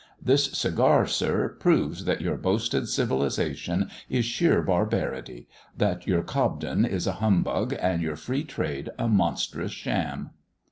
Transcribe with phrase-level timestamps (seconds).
[0.19, 7.05] This cigar, Sir, proves that your boasted civilisation is sheer barbarity, that your Cobden is
[7.05, 10.31] a humbug, and your free trade a monstrous sham!"